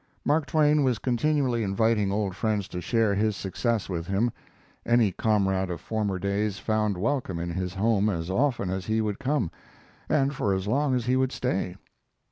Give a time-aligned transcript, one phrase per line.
[0.25, 4.31] Mark Twain was continually inviting old friends to share his success with him.
[4.83, 9.19] Any comrade of former days found welcome in his home as often as he would
[9.19, 9.51] come,
[10.09, 11.75] and for as long as he would stay.